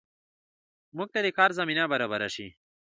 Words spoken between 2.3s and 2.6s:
شي